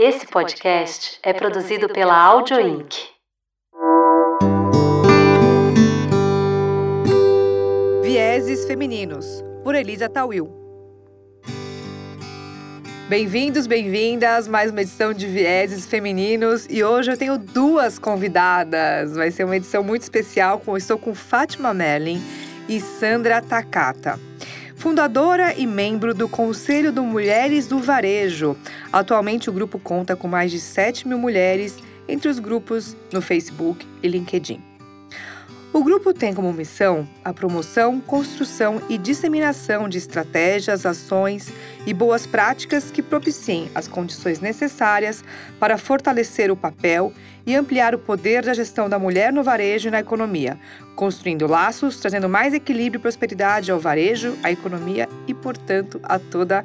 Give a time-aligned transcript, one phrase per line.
[0.00, 2.94] Esse podcast é produzido pela Audio Inc.
[8.04, 10.48] Vieses Femininos, por Elisa Tawil.
[13.08, 19.16] Bem-vindos, bem-vindas, mais uma edição de Vieses Femininos e hoje eu tenho duas convidadas.
[19.16, 22.22] Vai ser uma edição muito especial, estou com Fátima Merlin
[22.68, 24.16] e Sandra Takata
[24.78, 28.56] fundadora e membro do Conselho do Mulheres do Varejo.
[28.92, 31.76] Atualmente, o grupo conta com mais de 7 mil mulheres
[32.08, 34.67] entre os grupos no Facebook e LinkedIn.
[35.70, 41.52] O grupo tem como missão a promoção, construção e disseminação de estratégias, ações
[41.86, 45.22] e boas práticas que propiciem as condições necessárias
[45.60, 47.12] para fortalecer o papel
[47.46, 50.58] e ampliar o poder da gestão da mulher no varejo e na economia,
[50.96, 56.60] construindo laços, trazendo mais equilíbrio e prosperidade ao varejo, à economia e, portanto, a toda
[56.60, 56.64] a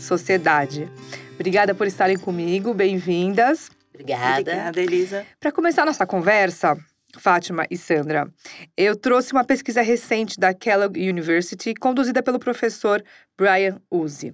[0.00, 0.88] sociedade.
[1.34, 3.70] Obrigada por estarem comigo, bem-vindas.
[3.94, 4.40] Obrigada.
[4.40, 5.26] Obrigada, Elisa.
[5.38, 6.76] Para começar nossa conversa,
[7.18, 8.32] Fátima e Sandra,
[8.76, 13.02] eu trouxe uma pesquisa recente da Kellogg University, conduzida pelo professor
[13.36, 14.32] Brian Uzi.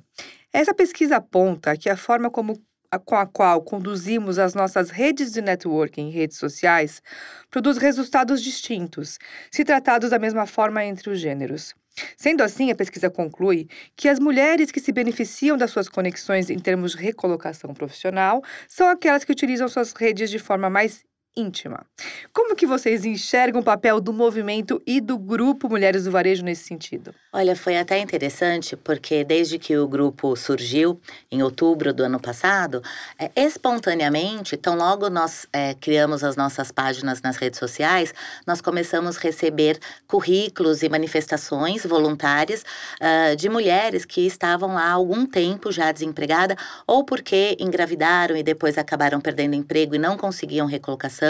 [0.52, 2.60] Essa pesquisa aponta que a forma como
[3.04, 7.02] com a qual conduzimos as nossas redes de networking redes sociais
[7.50, 9.18] produz resultados distintos,
[9.50, 11.74] se tratados da mesma forma entre os gêneros.
[12.16, 16.58] Sendo assim, a pesquisa conclui que as mulheres que se beneficiam das suas conexões em
[16.58, 21.02] termos de recolocação profissional são aquelas que utilizam suas redes de forma mais
[21.36, 21.84] íntima.
[22.32, 26.64] Como que vocês enxergam o papel do movimento e do grupo Mulheres do Varejo nesse
[26.64, 27.14] sentido?
[27.30, 30.98] Olha, foi até interessante porque desde que o grupo surgiu
[31.30, 32.82] em outubro do ano passado,
[33.18, 38.14] é, espontaneamente, tão logo nós é, criamos as nossas páginas nas redes sociais,
[38.46, 42.64] nós começamos a receber currículos e manifestações voluntárias
[43.00, 48.42] uh, de mulheres que estavam lá há algum tempo já desempregada ou porque engravidaram e
[48.42, 51.25] depois acabaram perdendo emprego e não conseguiam recolocação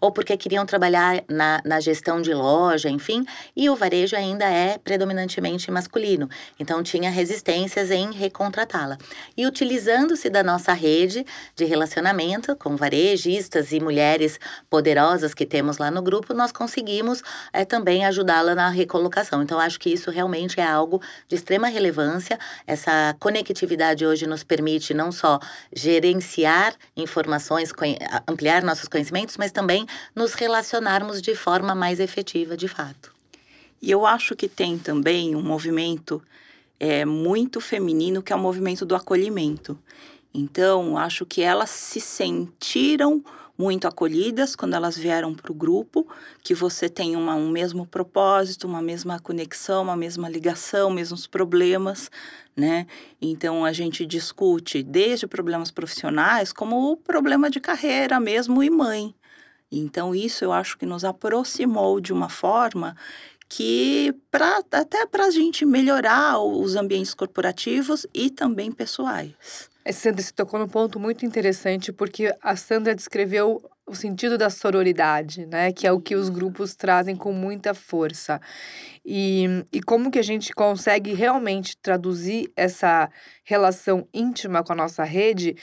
[0.00, 3.24] ou porque queriam trabalhar na, na gestão de loja, enfim,
[3.56, 6.28] e o varejo ainda é predominantemente masculino.
[6.58, 8.98] Então, tinha resistências em recontratá-la.
[9.36, 11.24] E utilizando-se da nossa rede
[11.56, 14.38] de relacionamento com varejistas e mulheres
[14.68, 19.42] poderosas que temos lá no grupo, nós conseguimos é, também ajudá-la na recolocação.
[19.42, 22.38] Então, acho que isso realmente é algo de extrema relevância.
[22.66, 25.38] Essa conectividade hoje nos permite não só
[25.74, 27.72] gerenciar informações,
[28.26, 33.12] ampliar nossos conhecimentos, mas também nos relacionarmos de forma mais efetiva, de fato.
[33.80, 36.22] E eu acho que tem também um movimento
[36.78, 39.78] é, muito feminino, que é o movimento do acolhimento.
[40.34, 43.22] Então, acho que elas se sentiram
[43.56, 46.06] muito acolhidas quando elas vieram para o grupo,
[46.42, 52.10] que você tem uma, um mesmo propósito, uma mesma conexão, uma mesma ligação, mesmos problemas,
[52.56, 52.86] né?
[53.20, 59.14] Então a gente discute desde problemas profissionais como o problema de carreira mesmo e mãe.
[59.80, 62.96] Então isso eu acho que nos aproximou de uma forma
[63.48, 69.70] que pra, até para a gente melhorar os ambientes corporativos e também pessoais.
[69.84, 74.48] É, Sandra, você tocou num ponto muito interessante, porque a Sandra descreveu o sentido da
[74.48, 75.72] sororidade, né?
[75.72, 78.40] Que é o que os grupos trazem com muita força.
[79.04, 83.10] E, e como que a gente consegue realmente traduzir essa
[83.44, 85.56] relação íntima com a nossa rede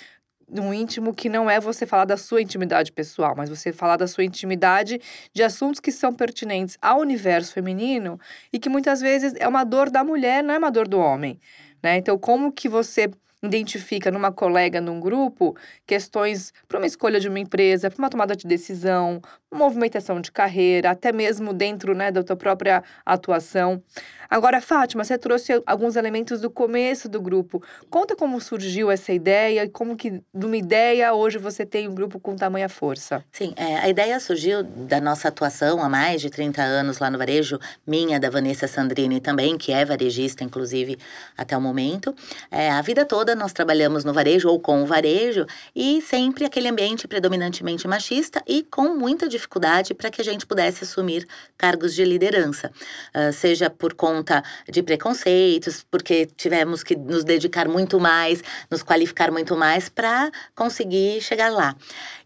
[0.50, 4.08] num íntimo que não é você falar da sua intimidade pessoal, mas você falar da
[4.08, 5.00] sua intimidade
[5.34, 8.20] de assuntos que são pertinentes ao universo feminino
[8.52, 11.40] e que muitas vezes é uma dor da mulher, não é uma dor do homem,
[11.82, 11.98] né?
[11.98, 13.10] Então, como que você
[13.42, 15.56] identifica numa colega, num grupo,
[15.86, 20.92] questões para uma escolha de uma empresa, para uma tomada de decisão, movimentação de carreira,
[20.92, 23.82] até mesmo dentro né, da tua própria atuação.
[24.30, 27.64] Agora, Fátima, você trouxe alguns elementos do começo do grupo.
[27.90, 31.96] Conta como surgiu essa ideia e como que, de uma ideia, hoje você tem um
[31.96, 33.24] grupo com tamanha força.
[33.32, 37.18] Sim, é, a ideia surgiu da nossa atuação há mais de 30 anos lá no
[37.18, 37.58] varejo,
[37.88, 41.00] minha, da Vanessa Sandrini também, que é varejista, inclusive,
[41.36, 42.14] até o momento.
[42.52, 45.46] É, a vida toda nós trabalhamos no varejo ou com o varejo
[45.76, 50.84] e sempre aquele ambiente predominantemente machista e com muita dificuldade para que a gente pudesse
[50.84, 51.28] assumir
[51.58, 52.72] cargos de liderança,
[53.16, 59.32] uh, seja por conta de preconceitos, porque tivemos que nos dedicar muito mais, nos qualificar
[59.32, 61.76] muito mais para conseguir chegar lá.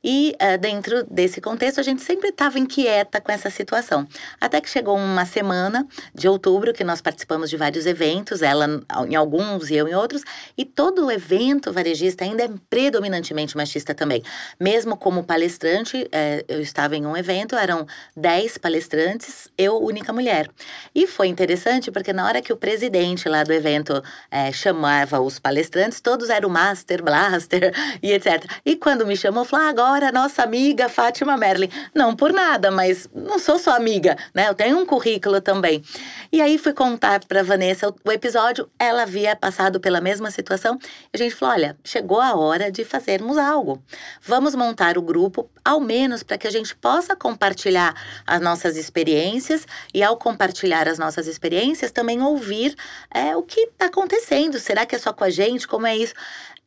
[0.03, 4.05] E uh, dentro desse contexto, a gente sempre estava inquieta com essa situação.
[4.39, 8.67] Até que chegou uma semana de outubro que nós participamos de vários eventos, ela
[9.07, 10.23] em alguns e eu em outros,
[10.57, 14.21] e todo evento varejista ainda é predominantemente machista também.
[14.59, 20.49] Mesmo como palestrante, é, eu estava em um evento, eram 10 palestrantes, eu única mulher.
[20.93, 25.39] E foi interessante porque na hora que o presidente lá do evento é, chamava os
[25.39, 27.73] palestrantes, todos eram Master, Blaster
[28.03, 28.45] e etc.
[28.65, 31.69] E quando me chamou, falou: ah, agora nossa amiga Fátima Merlin.
[31.93, 34.49] Não por nada, mas não sou sua amiga, né?
[34.49, 35.83] Eu tenho um currículo também.
[36.31, 40.77] E aí fui contar para Vanessa o, o episódio, ela havia passado pela mesma situação.
[40.81, 43.81] E a gente falou: olha, chegou a hora de fazermos algo.
[44.21, 47.93] Vamos montar o grupo, ao menos para que a gente possa compartilhar
[48.25, 52.75] as nossas experiências e, ao compartilhar as nossas experiências, também ouvir
[53.13, 54.59] é, o que está acontecendo.
[54.59, 55.67] Será que é só com a gente?
[55.67, 56.13] Como é isso?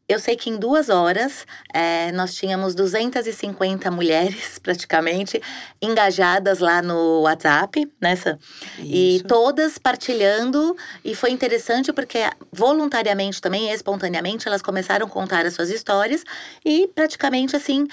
[0.09, 1.45] Eu sei que em duas horas
[1.75, 5.43] é, nós tínhamos 250 mulheres, praticamente,
[5.83, 8.39] engajadas lá no WhatsApp, nessa.
[8.79, 10.77] E todas partilhando.
[11.05, 12.19] E foi interessante porque
[12.53, 16.23] voluntariamente também, espontaneamente, elas começaram a contar as suas histórias.
[16.65, 17.89] E praticamente assim,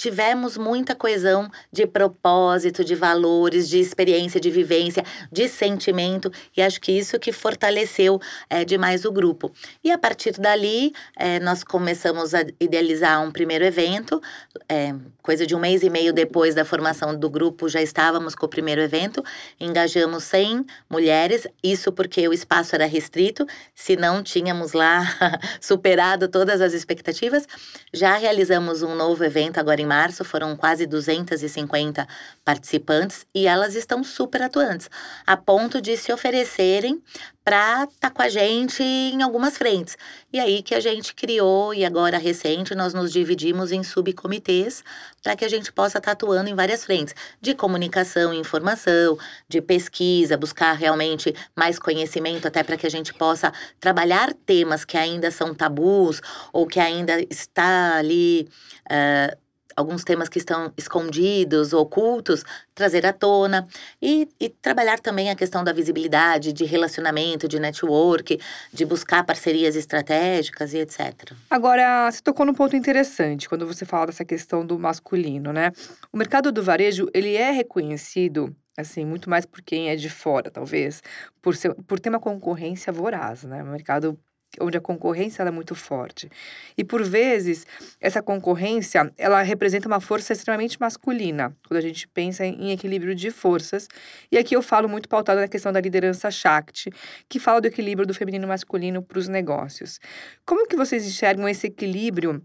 [0.00, 6.80] tivemos muita coesão de propósito, de valores, de experiência, de vivência, de sentimento, e acho
[6.80, 8.18] que isso que fortaleceu
[8.48, 9.52] é, demais o grupo.
[9.84, 14.22] E a partir dali, é, nós começamos a idealizar um primeiro evento,
[14.66, 18.46] é, coisa de um mês e meio depois da formação do grupo, já estávamos com
[18.46, 19.22] o primeiro evento,
[19.60, 25.02] engajamos 100 mulheres, isso porque o espaço era restrito, se não tínhamos lá
[25.60, 27.46] superado todas as expectativas.
[27.92, 32.06] Já realizamos um novo evento agora em março foram quase 250
[32.44, 34.88] participantes e elas estão super atuantes,
[35.26, 37.02] a ponto de se oferecerem
[37.44, 39.96] para estar tá com a gente em algumas frentes.
[40.32, 44.84] E aí que a gente criou, e agora recente, nós nos dividimos em subcomitês
[45.20, 49.18] para que a gente possa estar tá atuando em várias frentes, de comunicação e informação,
[49.48, 54.96] de pesquisa, buscar realmente mais conhecimento, até para que a gente possa trabalhar temas que
[54.96, 56.20] ainda são tabus
[56.52, 58.48] ou que ainda está ali.
[58.86, 59.49] Uh,
[59.80, 62.44] alguns temas que estão escondidos, ocultos,
[62.74, 63.66] trazer à tona
[64.00, 68.38] e, e, trabalhar também a questão da visibilidade, de relacionamento, de network,
[68.72, 71.32] de buscar parcerias estratégicas e etc.
[71.50, 75.72] Agora, você tocou num ponto interessante quando você fala dessa questão do masculino, né?
[76.12, 80.50] O mercado do varejo, ele é reconhecido assim, muito mais por quem é de fora,
[80.50, 81.02] talvez,
[81.42, 83.62] por, ser, por ter uma concorrência voraz, né?
[83.62, 84.18] O mercado
[84.60, 86.30] onde a concorrência é muito forte.
[86.76, 87.66] E por vezes,
[88.00, 93.30] essa concorrência, ela representa uma força extremamente masculina, quando a gente pensa em equilíbrio de
[93.30, 93.86] forças.
[94.30, 96.90] E aqui eu falo muito pautado na questão da liderança Shakti,
[97.28, 100.00] que fala do equilíbrio do feminino e masculino para os negócios.
[100.44, 102.42] Como que vocês enxergam esse equilíbrio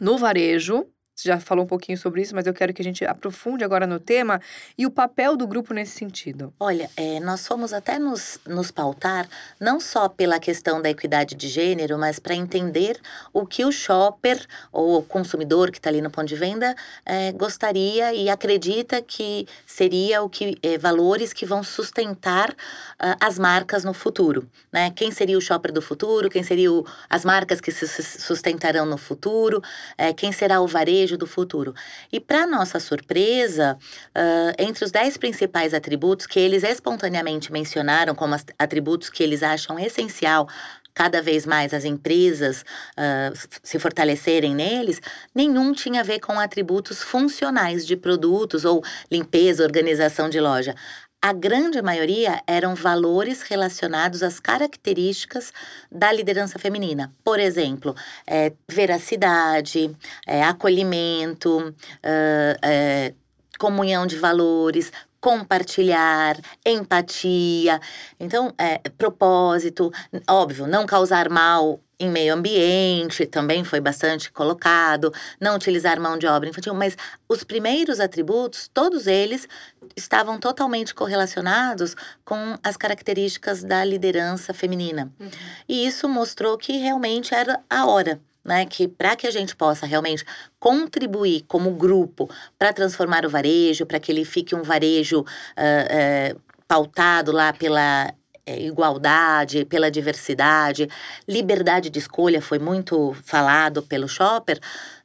[0.00, 0.86] no varejo,
[1.24, 3.98] já falou um pouquinho sobre isso, mas eu quero que a gente aprofunde agora no
[3.98, 4.40] tema
[4.76, 6.52] e o papel do grupo nesse sentido.
[6.58, 9.28] Olha, é, nós fomos até nos, nos pautar,
[9.60, 13.00] não só pela questão da equidade de gênero, mas para entender
[13.32, 16.74] o que o shopper ou o consumidor que está ali no ponto de venda
[17.04, 23.38] é, gostaria e acredita que seria o que é, valores que vão sustentar uh, as
[23.38, 24.48] marcas no futuro.
[24.72, 24.90] Né?
[24.90, 26.28] Quem seria o shopper do futuro?
[26.28, 29.62] Quem seriam as marcas que se sustentarão no futuro?
[29.96, 31.09] É, quem será o varejo?
[31.16, 31.74] Do futuro.
[32.12, 33.78] E, para nossa surpresa,
[34.16, 39.78] uh, entre os dez principais atributos que eles espontaneamente mencionaram como atributos que eles acham
[39.78, 40.48] essencial
[40.94, 42.62] cada vez mais as empresas
[42.92, 45.00] uh, se fortalecerem neles,
[45.34, 50.74] nenhum tinha a ver com atributos funcionais de produtos ou limpeza, organização de loja
[51.22, 55.52] a grande maioria eram valores relacionados às características
[55.92, 57.12] da liderança feminina.
[57.22, 57.94] Por exemplo,
[58.26, 59.94] é, veracidade,
[60.26, 63.12] é, acolhimento, é,
[63.58, 67.80] comunhão de valores, compartilhar, empatia.
[68.18, 69.92] Então, é, propósito,
[70.28, 76.26] óbvio, não causar mal em meio ambiente também foi bastante colocado, não utilizar mão de
[76.26, 76.96] obra infantil, mas
[77.28, 79.46] os primeiros atributos, todos eles
[79.94, 85.12] estavam totalmente correlacionados com as características da liderança feminina.
[85.20, 85.30] Uhum.
[85.68, 88.18] E isso mostrou que realmente era a hora.
[88.42, 90.24] Né, que para que a gente possa realmente
[90.58, 92.26] contribuir como grupo
[92.58, 98.10] para transformar o varejo, para que ele fique um varejo uh, uh, pautado lá pela
[98.50, 100.88] é, igualdade, pela diversidade,
[101.28, 104.58] liberdade de escolha foi muito falado pelo Shopper,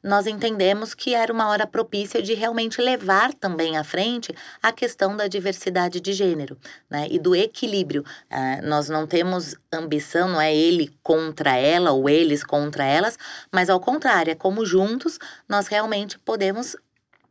[0.05, 4.31] nós entendemos que era uma hora propícia de realmente levar também à frente
[4.61, 6.55] a questão da diversidade de gênero
[6.87, 8.05] né, e do equilíbrio.
[8.29, 13.17] É, nós não temos ambição, não é ele contra ela ou eles contra elas,
[13.51, 15.17] mas ao contrário, é como juntos
[15.49, 16.75] nós realmente podemos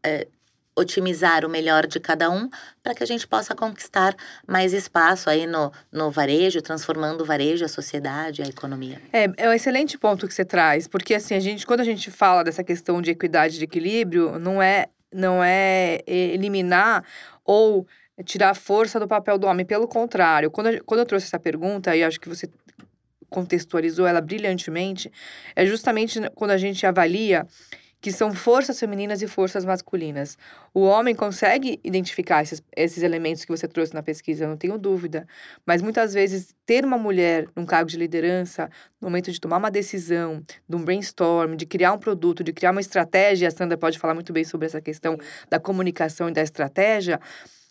[0.03, 0.27] é,
[0.77, 2.49] otimizar o melhor de cada um
[2.83, 4.15] para que a gente possa conquistar
[4.47, 9.01] mais espaço aí no, no varejo, transformando o varejo, a sociedade, a economia.
[9.13, 12.11] É, é um excelente ponto que você traz, porque assim, a gente, quando a gente
[12.11, 17.05] fala dessa questão de equidade de equilíbrio, não é, não é eliminar
[17.45, 17.87] ou
[18.25, 20.51] tirar a força do papel do homem, pelo contrário.
[20.51, 22.49] Quando, quando eu trouxe essa pergunta, e acho que você
[23.29, 25.11] contextualizou ela brilhantemente,
[25.57, 27.45] é justamente quando a gente avalia
[28.05, 30.37] que são forças femininas e forças masculinas.
[30.75, 35.27] O homem consegue identificar esses, esses elementos que você trouxe na pesquisa, não tenho dúvida.
[35.65, 38.69] Mas muitas vezes, ter uma mulher num cargo de liderança,
[39.01, 42.73] no momento de tomar uma decisão, de um brainstorm, de criar um produto, de criar
[42.73, 45.17] uma estratégia, a Sandra pode falar muito bem sobre essa questão
[45.49, 47.19] da comunicação e da estratégia,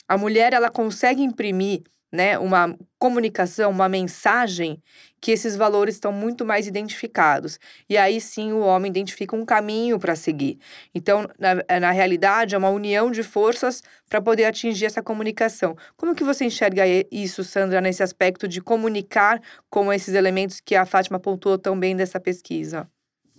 [0.07, 4.79] a mulher ela consegue imprimir né, uma comunicação, uma mensagem
[5.19, 7.59] que esses valores estão muito mais identificados.
[7.89, 10.59] E aí sim o homem identifica um caminho para seguir.
[10.93, 15.75] Então, na, eh, na realidade, é uma união de forças para poder atingir essa comunicação.
[15.97, 20.85] Como que você enxerga isso, Sandra, nesse aspecto de comunicar com esses elementos que a
[20.85, 22.87] Fátima pontuou tão bem dessa pesquisa?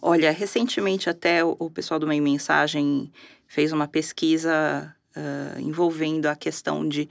[0.02, 3.12] Olha, recentemente até o, o pessoal do Meio Mensagem
[3.46, 7.08] fez uma pesquisa uh, envolvendo a questão de,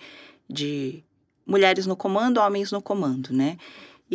[0.50, 1.05] de
[1.45, 3.57] mulheres no comando, homens no comando, né?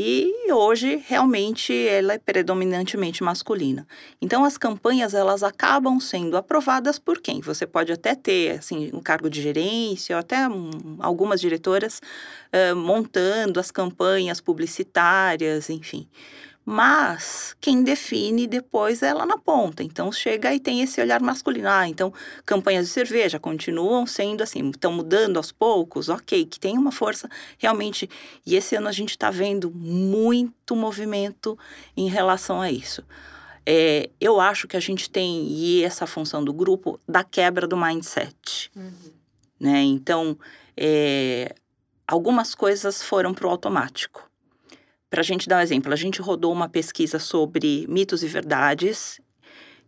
[0.01, 3.85] E hoje realmente ela é predominantemente masculina.
[4.23, 7.41] Então as campanhas elas acabam sendo aprovadas por quem?
[7.41, 10.71] Você pode até ter assim um cargo de gerência, ou até um,
[11.01, 12.01] algumas diretoras
[12.53, 16.07] uh, montando as campanhas publicitárias, enfim.
[16.71, 19.83] Mas quem define depois é ela na ponta.
[19.83, 21.67] Então chega e tem esse olhar masculino.
[21.67, 22.13] Ah, então
[22.45, 27.27] campanhas de cerveja continuam sendo assim, estão mudando aos poucos, ok, que tem uma força
[27.57, 28.07] realmente.
[28.45, 31.59] E esse ano a gente está vendo muito movimento
[31.97, 33.03] em relação a isso.
[33.65, 37.79] É, eu acho que a gente tem, e essa função do grupo, da quebra do
[37.79, 38.71] mindset.
[38.77, 38.93] Uhum.
[39.59, 39.81] Né?
[39.85, 40.39] Então,
[40.77, 41.55] é,
[42.07, 44.28] algumas coisas foram para o automático.
[45.11, 49.21] Para a gente dar um exemplo, a gente rodou uma pesquisa sobre mitos e verdades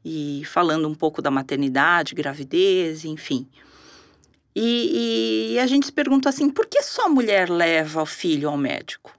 [0.04, 3.46] e falando um pouco da maternidade, gravidez, enfim.
[4.54, 8.48] E, e, a gente se pergunta assim, por que só a mulher leva o filho
[8.48, 9.16] ao médico,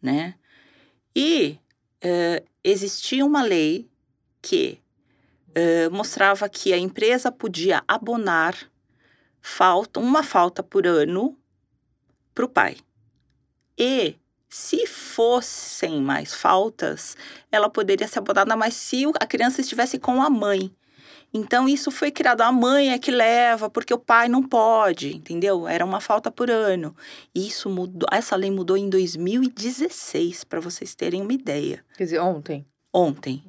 [0.00, 0.34] né?
[1.14, 1.58] E
[2.04, 3.90] uh, existia uma lei
[4.40, 4.78] que
[5.48, 8.54] uh, mostrava que a empresa podia abonar
[9.40, 11.36] falta, uma falta por ano
[12.32, 12.76] para o pai.
[13.76, 14.14] E
[14.50, 17.16] se fossem mais faltas,
[17.52, 20.74] ela poderia ser abordada mais se a criança estivesse com a mãe.
[21.32, 22.40] Então, isso foi criado.
[22.40, 25.68] A mãe é que leva, porque o pai não pode, entendeu?
[25.68, 26.94] Era uma falta por ano.
[27.32, 28.08] Isso mudou.
[28.10, 31.84] Essa lei mudou em 2016, para vocês terem uma ideia.
[31.96, 32.66] Quer dizer, ontem.
[32.92, 33.44] Ontem.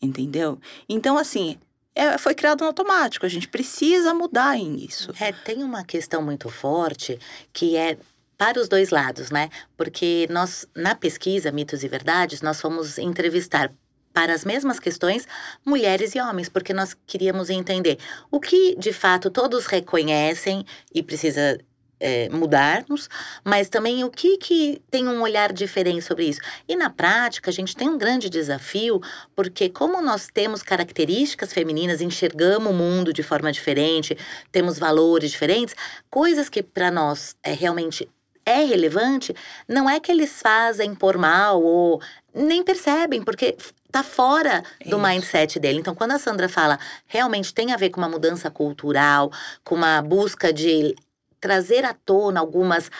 [0.00, 0.60] Entendeu?
[0.88, 1.58] Então, assim,
[1.96, 3.26] é, foi criado no automático.
[3.26, 5.10] A gente precisa mudar em isso.
[5.18, 7.18] É, tem uma questão muito forte
[7.52, 7.98] que é
[8.36, 9.48] para os dois lados, né?
[9.76, 13.72] Porque nós, na pesquisa Mitos e Verdades, nós fomos entrevistar
[14.12, 15.26] para as mesmas questões
[15.64, 17.98] mulheres e homens, porque nós queríamos entender
[18.30, 20.64] o que de fato todos reconhecem
[20.94, 21.58] e precisa
[21.98, 23.08] é, mudarmos,
[23.44, 26.40] mas também o que, que tem um olhar diferente sobre isso.
[26.68, 29.00] E na prática, a gente tem um grande desafio,
[29.34, 34.16] porque como nós temos características femininas, enxergamos o mundo de forma diferente,
[34.52, 35.74] temos valores diferentes,
[36.10, 38.08] coisas que para nós é realmente
[38.46, 39.34] é relevante,
[39.68, 42.00] não é que eles fazem por mal ou
[42.32, 43.56] nem percebem, porque
[43.90, 44.98] tá fora do Isso.
[44.98, 45.80] mindset dele.
[45.80, 49.32] Então, quando a Sandra fala, realmente tem a ver com uma mudança cultural,
[49.64, 50.94] com uma busca de
[51.40, 52.90] trazer à tona algumas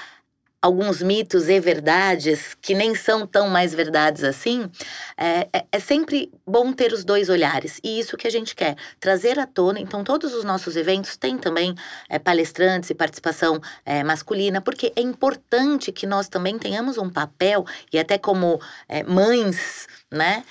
[0.66, 4.68] alguns mitos e verdades que nem são tão mais verdades assim,
[5.16, 7.80] é, é, é, sempre bom ter os dois olhares.
[7.84, 9.78] E isso que a gente quer, trazer à tona.
[9.78, 11.74] Então, todos os nossos eventos têm também
[12.08, 17.64] é, palestrantes e participação é, masculina, porque é importante que nós também tenhamos um papel,
[17.92, 20.44] e até como é, mães, né,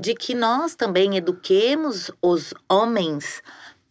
[0.00, 3.42] de que nós também eduquemos os homens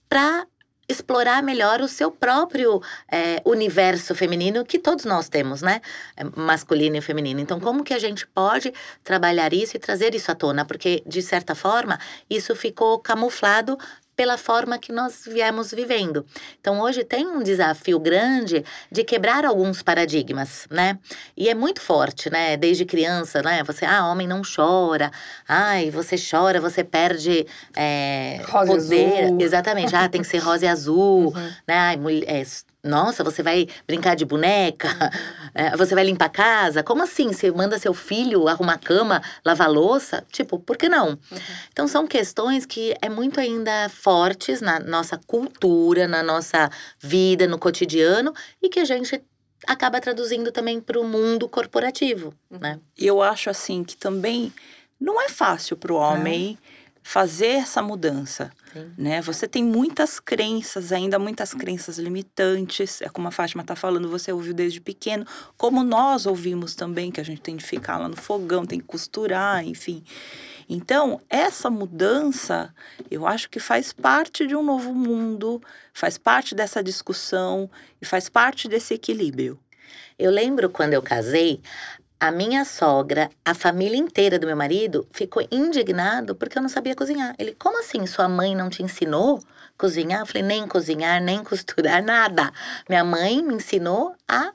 [0.09, 0.45] para
[0.89, 5.81] explorar melhor o seu próprio é, universo feminino que todos nós temos, né?
[6.15, 7.39] É, masculino e feminino.
[7.39, 10.65] Então, como que a gente pode trabalhar isso e trazer isso à tona?
[10.65, 13.77] Porque, de certa forma, isso ficou camuflado
[14.17, 16.25] pela forma que nós viemos vivendo.
[16.59, 20.97] Então, hoje tem um desafio grande de quebrar alguns paradigmas, né?
[21.37, 22.57] E é muito forte, né?
[22.57, 23.63] Desde criança, né?
[23.63, 25.11] Você, ah, homem não chora.
[25.47, 27.45] Ai, você chora, você perde
[27.75, 29.25] é, rosa poder.
[29.25, 29.37] Azul.
[29.39, 29.95] Exatamente.
[29.95, 31.51] Ah, tem que ser rosa e azul, uhum.
[31.67, 31.75] né?
[31.75, 32.43] Ai, mulher, é,
[32.83, 34.87] nossa, você vai brincar de boneca?
[35.59, 36.83] É, você vai limpar a casa?
[36.83, 37.33] Como assim?
[37.33, 40.23] Você manda seu filho arrumar a cama, lavar a louça?
[40.31, 41.09] Tipo, por que não?
[41.09, 41.37] Uhum.
[41.73, 46.69] Então, são questões que é muito ainda fortes na nossa cultura, na nossa
[46.99, 49.19] vida, no cotidiano e que a gente
[49.65, 52.59] acaba traduzindo também para o mundo corporativo, uhum.
[52.59, 52.79] né?
[52.95, 54.53] E eu acho assim que também
[54.99, 56.55] não é fácil para o homem
[57.01, 58.51] fazer essa mudança.
[58.97, 59.21] Né?
[59.21, 63.01] Você tem muitas crenças, ainda muitas crenças limitantes.
[63.01, 65.25] É como a Fátima está falando, você ouviu desde pequeno,
[65.57, 68.85] como nós ouvimos também, que a gente tem de ficar lá no fogão, tem que
[68.85, 70.03] costurar, enfim.
[70.69, 72.73] Então, essa mudança,
[73.09, 75.61] eu acho que faz parte de um novo mundo,
[75.93, 77.69] faz parte dessa discussão
[78.01, 79.57] e faz parte desse equilíbrio.
[80.19, 81.61] Eu lembro quando eu casei,
[82.19, 86.95] a minha sogra, a família inteira do meu marido ficou indignado porque eu não sabia
[86.95, 87.35] cozinhar.
[87.37, 88.05] Ele, como assim?
[88.07, 89.39] Sua mãe não te ensinou
[89.77, 90.21] cozinhar?
[90.21, 92.51] Eu falei, nem cozinhar, nem costurar, nada.
[92.89, 94.51] Minha mãe me ensinou a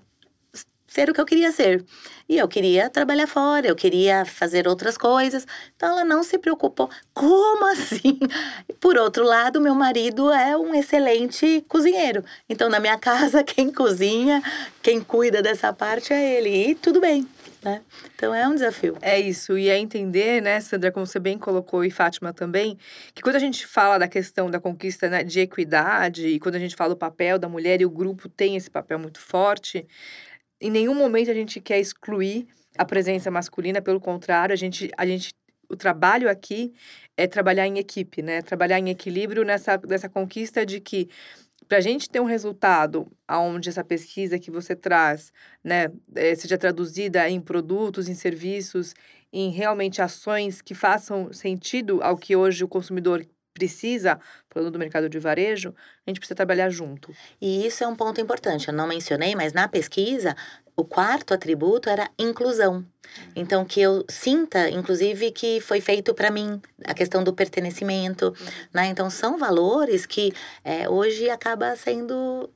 [0.92, 1.84] ser o que eu queria ser.
[2.28, 5.46] E eu queria trabalhar fora, eu queria fazer outras coisas.
[5.76, 6.90] Então ela não se preocupou.
[7.14, 8.18] Como assim?
[8.80, 12.24] Por outro lado, meu marido é um excelente cozinheiro.
[12.48, 14.42] Então na minha casa, quem cozinha,
[14.82, 16.70] quem cuida dessa parte é ele.
[16.70, 17.26] E tudo bem.
[17.62, 17.80] Né?
[18.14, 18.96] Então é um desafio.
[19.00, 22.76] É isso, e é entender, né, Sandra, como você bem colocou, e Fátima também,
[23.14, 26.58] que quando a gente fala da questão da conquista né, de equidade, e quando a
[26.58, 29.86] gente fala o papel da mulher, e o grupo tem esse papel muito forte,
[30.60, 35.06] em nenhum momento a gente quer excluir a presença masculina, pelo contrário, a gente, a
[35.06, 35.32] gente
[35.68, 36.74] o trabalho aqui
[37.16, 38.42] é trabalhar em equipe, né?
[38.42, 41.08] Trabalhar em equilíbrio nessa, nessa conquista de que
[41.72, 45.32] para a gente ter um resultado onde essa pesquisa que você traz,
[45.64, 48.92] né, é, seja traduzida em produtos, em serviços,
[49.32, 53.24] em realmente ações que façam sentido ao que hoje o consumidor
[53.54, 55.74] precisa, falando do mercado de varejo,
[56.06, 57.10] a gente precisa trabalhar junto.
[57.40, 58.68] E isso é um ponto importante.
[58.68, 60.36] Eu não mencionei, mas na pesquisa,
[60.76, 62.84] o quarto atributo era inclusão.
[63.36, 68.34] Então, que eu sinta, inclusive, que foi feito para mim, a questão do pertencimento,
[68.72, 68.86] né?
[68.86, 70.32] Então, são valores que
[70.64, 72.48] é, hoje acaba sendo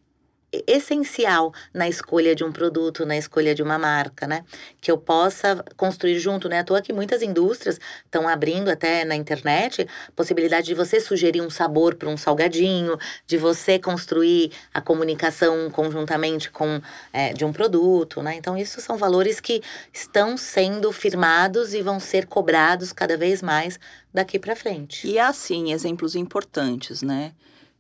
[0.66, 4.44] essencial na escolha de um produto, na escolha de uma marca, né?
[4.80, 6.60] Que eu possa construir junto, né?
[6.60, 11.50] À toa que muitas indústrias estão abrindo até na internet possibilidade de você sugerir um
[11.50, 12.96] sabor para um salgadinho,
[13.26, 16.80] de você construir a comunicação conjuntamente com
[17.12, 18.34] é, de um produto, né?
[18.36, 23.78] Então isso são valores que estão sendo firmados e vão ser cobrados cada vez mais
[24.12, 25.06] daqui para frente.
[25.06, 27.32] E assim, exemplos importantes, né?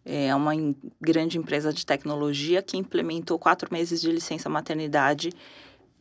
[0.08, 0.52] É uma
[1.00, 5.32] grande empresa de tecnologia que implementou quatro meses de licença maternidade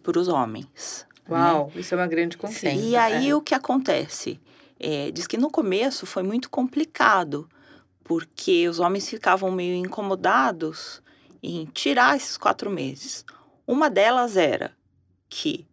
[0.04, 1.08] para os homens.
[1.28, 1.36] Né?
[1.36, 1.82] Uau, né?
[1.82, 2.70] isso é uma grande conquista.
[2.70, 3.36] E aí é.
[3.36, 4.40] o que acontece?
[4.80, 7.50] É, diz que no começo foi muito complicado,
[8.04, 11.02] porque os homens ficavam meio incomodados
[11.42, 13.26] em tirar esses quatro meses.
[13.66, 14.72] Uma delas era
[15.28, 15.66] que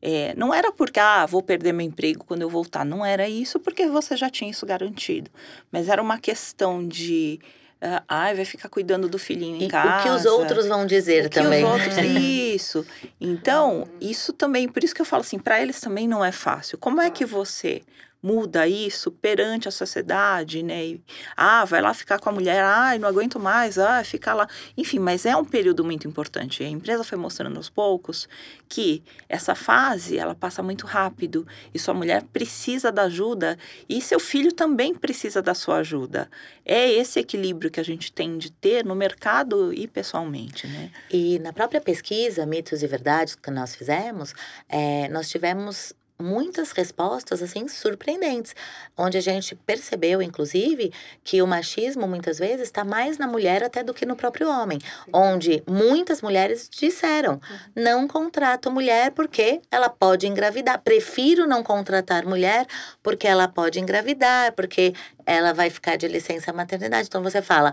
[0.00, 2.84] é, não era porque, ah, vou perder meu emprego quando eu voltar.
[2.84, 5.28] Não era isso, porque você já tinha isso garantido.
[5.72, 7.40] Mas era uma questão de
[7.82, 10.00] Uh, ai, vai ficar cuidando do filhinho em e casa.
[10.00, 11.64] O que os outros vão dizer o também.
[11.64, 12.86] Que os outros, isso.
[13.18, 16.76] Então, isso também, por isso que eu falo assim, para eles também não é fácil.
[16.76, 17.80] Como é que você
[18.22, 20.84] muda isso perante a sociedade, né?
[20.84, 21.04] E,
[21.36, 24.48] ah, vai lá ficar com a mulher, ai, não aguento mais, ah, ficar lá.
[24.76, 26.62] Enfim, mas é um período muito importante.
[26.62, 28.28] A empresa foi mostrando aos poucos
[28.68, 34.20] que essa fase, ela passa muito rápido e sua mulher precisa da ajuda e seu
[34.20, 36.30] filho também precisa da sua ajuda.
[36.64, 40.90] É esse equilíbrio que a gente tem de ter no mercado e pessoalmente, né?
[41.10, 44.34] E na própria pesquisa, mitos e verdades que nós fizemos,
[44.68, 48.54] é, nós tivemos muitas respostas assim surpreendentes,
[48.96, 50.92] onde a gente percebeu inclusive
[51.24, 54.78] que o machismo muitas vezes está mais na mulher até do que no próprio homem,
[55.12, 57.58] onde muitas mulheres disseram: uhum.
[57.74, 62.66] "Não contrato mulher porque ela pode engravidar, prefiro não contratar mulher
[63.02, 67.08] porque ela pode engravidar, porque ela vai ficar de licença maternidade".
[67.08, 67.72] Então você fala: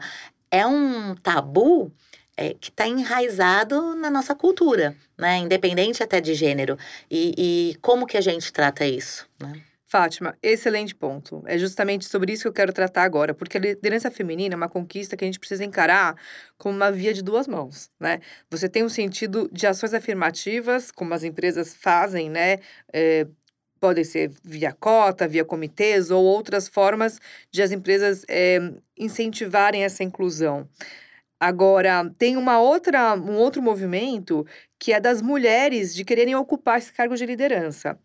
[0.52, 1.92] é um tabu
[2.38, 5.40] é, que está enraizado na nossa cultura, né?
[5.40, 6.78] Independente até de gênero.
[7.10, 9.62] E, e como que a gente trata isso, né?
[9.90, 11.42] Fátima, excelente ponto.
[11.46, 14.68] É justamente sobre isso que eu quero tratar agora, porque a liderança feminina é uma
[14.68, 16.14] conquista que a gente precisa encarar
[16.58, 18.20] como uma via de duas mãos, né?
[18.52, 22.60] Você tem um sentido de ações afirmativas, como as empresas fazem, né?
[22.92, 23.28] É,
[23.80, 27.18] podem ser via cota, via comitês ou outras formas
[27.50, 28.60] de as empresas é,
[28.98, 30.68] incentivarem essa inclusão.
[31.40, 34.44] Agora, tem uma outra, um outro movimento
[34.80, 37.98] que é das mulheres de quererem ocupar esse cargo de liderança.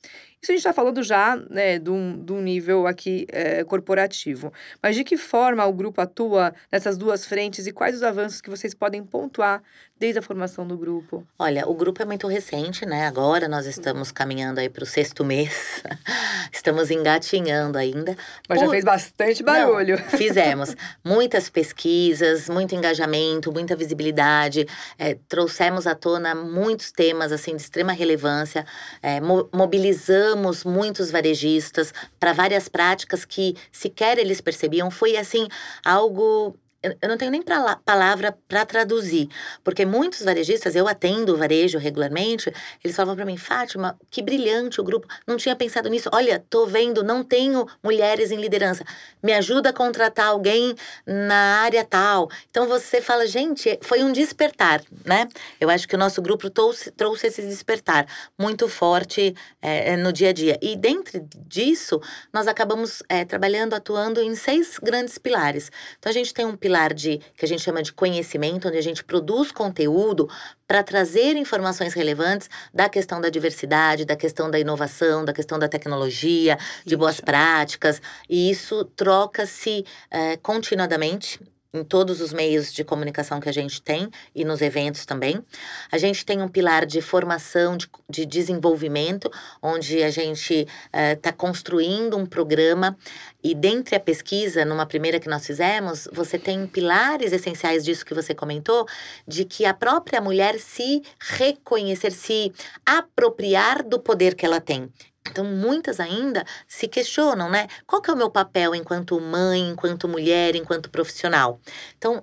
[0.43, 4.53] Isso a gente está falando já né, de, um, de um nível aqui é, corporativo.
[4.83, 8.51] Mas de que forma o grupo atua nessas duas frentes e quais os avanços que
[8.51, 9.63] vocês podem pontuar
[9.97, 11.25] desde a formação do grupo?
[11.39, 13.07] Olha, o grupo é muito recente, né?
[13.07, 15.81] Agora nós estamos caminhando aí para o sexto mês.
[16.53, 18.17] estamos engatinhando ainda.
[18.49, 18.65] Mas Por...
[18.65, 19.97] já fez bastante barulho.
[19.97, 20.75] Não, fizemos.
[21.05, 24.67] Muitas pesquisas, muito engajamento, muita visibilidade.
[24.99, 28.65] É, trouxemos à tona muitos temas, assim, de extrema relevância.
[29.03, 34.91] É, mo mobilizamos muitos varejistas para várias práticas que sequer eles percebiam.
[34.91, 35.49] Foi, assim,
[35.85, 39.29] algo eu não tenho nem pra, palavra para traduzir,
[39.63, 44.85] porque muitos varejistas, eu atendo varejo regularmente, eles falavam para mim, Fátima, que brilhante o
[44.85, 46.11] grupo, não tinha pensado nisso.
[46.13, 48.85] Olha, tô vendo, não tenho mulheres em liderança.
[49.23, 50.75] Me ajuda a contratar alguém
[51.07, 52.29] na área tal.
[52.51, 55.29] Então você fala, gente, foi um despertar, né?
[55.61, 58.07] Eu acho que o nosso grupo trouxe, trouxe esse despertar
[58.39, 60.59] muito forte é, no dia a dia.
[60.61, 62.01] E dentro disso,
[62.33, 65.71] nós acabamos é, trabalhando, atuando em seis grandes pilares.
[65.99, 68.79] Então a gente tem um pilar pilar de que a gente chama de conhecimento, onde
[68.79, 70.29] a gente produz conteúdo
[70.67, 75.69] para trazer informações relevantes da questão da diversidade, da questão da inovação, da questão da
[75.69, 76.99] tecnologia, de isso.
[76.99, 78.01] boas práticas.
[78.29, 81.39] E isso troca-se é, continuadamente
[81.75, 85.43] em todos os meios de comunicação que a gente tem e nos eventos também.
[85.91, 89.31] A gente tem um pilar de formação, de, de desenvolvimento,
[89.63, 92.97] onde a gente está uh, construindo um programa
[93.43, 98.15] e dentre a pesquisa, numa primeira que nós fizemos, você tem pilares essenciais disso que
[98.15, 98.87] você comentou,
[99.27, 102.53] de que a própria mulher se reconhecer, se
[102.87, 104.89] apropriar do poder que ela tem.
[105.29, 107.69] Então, muitas ainda se questionam, né?
[107.87, 111.61] Qual que é o meu papel enquanto mãe, enquanto mulher, enquanto profissional?
[111.97, 112.23] Então,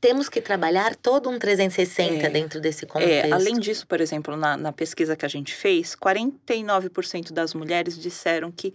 [0.00, 3.26] temos que trabalhar todo um 360 é, dentro desse é, contexto.
[3.26, 7.98] É, além disso, por exemplo, na, na pesquisa que a gente fez, 49% das mulheres
[7.98, 8.74] disseram que,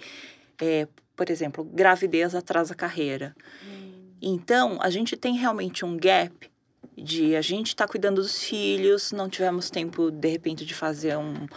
[0.59, 3.35] é, por exemplo, gravidez atrasa a carreira.
[3.65, 4.11] Hum.
[4.21, 6.49] Então, a gente tem realmente um gap
[6.97, 11.17] de a gente estar tá cuidando dos filhos, não tivemos tempo, de repente, de fazer
[11.17, 11.47] um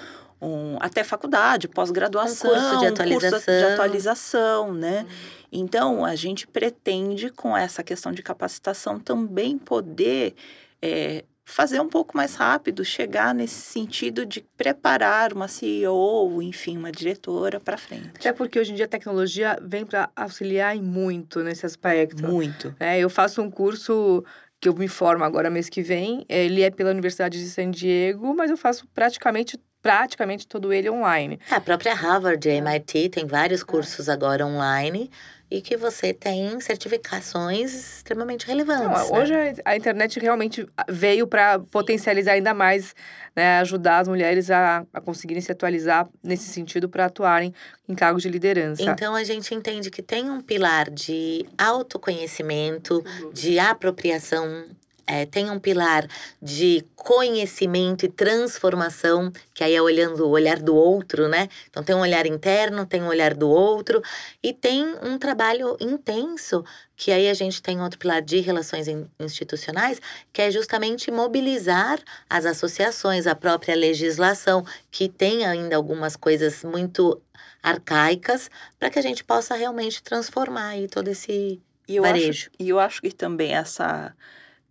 [0.45, 5.01] um, até faculdade, pós-graduação, um curso de atualização, curso de atualização né?
[5.01, 5.35] Uhum.
[5.53, 10.35] Então, a gente pretende, com essa questão de capacitação, também poder
[10.83, 16.91] é, fazer um pouco mais rápido, chegar nesse sentido de preparar uma CEO, enfim, uma
[16.91, 18.11] diretora para frente.
[18.17, 22.27] Até porque hoje em dia a tecnologia vem para auxiliar muito nesse aspecto.
[22.27, 22.75] Muito.
[22.81, 24.25] É, eu faço um curso
[24.61, 28.35] que eu me formo agora mês que vem, ele é pela Universidade de San Diego,
[28.35, 31.39] mas eu faço praticamente praticamente todo ele online.
[31.51, 35.11] É, a própria Harvard, a MIT tem vários cursos agora online
[35.55, 39.09] e que você tem certificações extremamente relevantes.
[39.09, 39.23] Não, né?
[39.23, 42.93] Hoje a internet realmente veio para potencializar ainda mais,
[43.37, 47.55] né, ajudar as mulheres a, a conseguirem se atualizar nesse sentido para atuarem
[47.89, 48.83] em cargos de liderança.
[48.83, 53.33] Então a gente entende que tem um pilar de autoconhecimento, uhum.
[53.33, 54.65] de apropriação
[55.07, 56.07] é, tem um pilar
[56.41, 61.49] de conhecimento e transformação, que aí é olhando o olhar do outro, né?
[61.69, 64.03] Então tem um olhar interno, tem um olhar do outro,
[64.43, 66.65] e tem um trabalho intenso,
[66.97, 68.87] que aí a gente tem outro pilar de relações
[69.21, 70.01] institucionais,
[70.33, 77.21] que é justamente mobilizar as associações, a própria legislação, que tem ainda algumas coisas muito
[77.63, 82.49] arcaicas, para que a gente possa realmente transformar aí todo esse e varejo.
[82.49, 84.15] Acho, e eu acho que também essa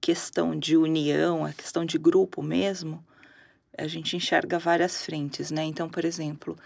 [0.04, 3.02] questão de união, a questão de grupo mesmo,
[3.78, 5.64] a gente enxerga várias frentes, né?
[5.64, 6.58] Então, por exemplo,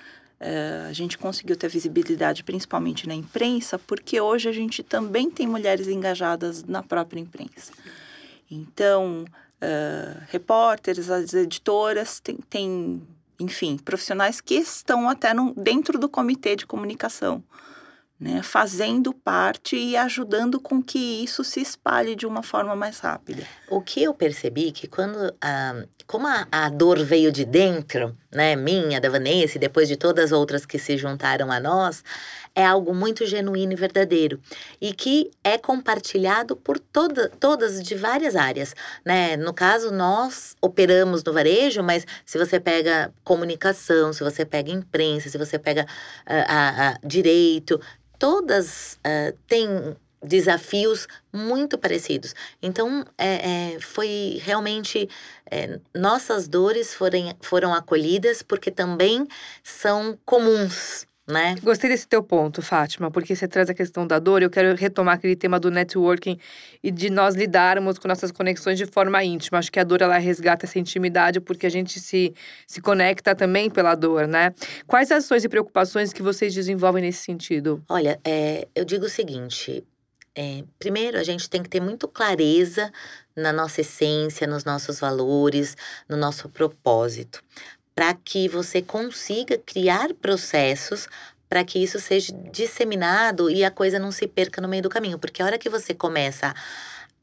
[0.41, 5.45] uh, a gente conseguiu ter visibilidade principalmente na imprensa, porque hoje a gente também tem
[5.45, 7.71] mulheres engajadas na própria imprensa.
[8.50, 9.23] Então,
[9.62, 13.04] uh, repórteres, as editoras, tem, tem,
[13.39, 17.43] enfim, profissionais que estão até no, dentro do comitê de comunicação
[18.19, 23.43] né, fazendo parte e ajudando com que isso se espalhe de uma forma mais rápida.
[23.69, 28.56] O que eu percebi que quando a, como a, a dor veio de dentro, né,
[28.56, 32.03] minha, da Vanessa e depois de todas as outras que se juntaram a nós,
[32.56, 34.41] é algo muito genuíno e verdadeiro
[34.82, 38.73] e que é compartilhado por toda, todas de várias áreas,
[39.06, 39.38] né?
[39.38, 45.30] No caso nós operamos no varejo, mas se você pega comunicação, se você pega imprensa,
[45.30, 47.80] se você pega uh, a, a direito,
[48.17, 52.34] todas uh, têm desafios muito parecidos.
[52.62, 55.10] Então, é, é, foi realmente.
[55.49, 59.27] É, nossas dores foram, foram acolhidas porque também
[59.63, 61.08] são comuns.
[61.28, 61.56] Né?
[61.62, 64.42] Gostei desse teu ponto, Fátima, porque você traz a questão da dor.
[64.42, 66.40] Eu quero retomar aquele tema do networking
[66.82, 69.58] e de nós lidarmos com nossas conexões de forma íntima.
[69.58, 72.34] Acho que a dor ela resgata essa intimidade porque a gente se,
[72.66, 74.54] se conecta também pela dor, né?
[74.86, 77.84] Quais ações e preocupações que vocês desenvolvem nesse sentido?
[77.90, 79.84] Olha, é, eu digo o seguinte:
[80.34, 82.90] é, primeiro, a gente tem que ter muito clareza
[83.36, 85.76] na nossa essência, nos nossos valores,
[86.08, 87.44] no nosso propósito
[87.97, 91.10] para que você consiga criar processos
[91.49, 95.17] para que isso seja disseminado e a coisa não se perca no meio do caminho.
[95.17, 96.53] Porque a hora que você começa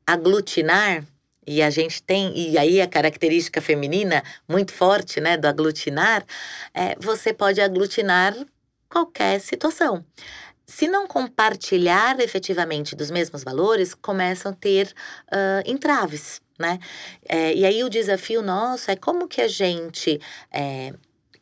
[0.05, 1.05] a aglutinar,
[1.47, 6.25] e a gente tem, e aí a característica feminina muito forte, né, do aglutinar,
[6.75, 8.35] é, você pode aglutinar
[8.89, 10.05] qualquer situação.
[10.67, 14.93] Se não compartilhar efetivamente dos mesmos valores, começam a ter
[15.29, 16.79] uh, entraves né?
[17.29, 20.21] É, e aí o desafio nosso é como que a gente
[20.53, 20.93] é,